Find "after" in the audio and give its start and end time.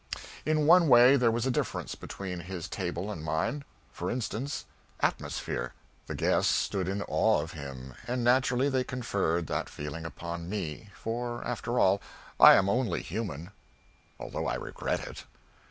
11.45-11.79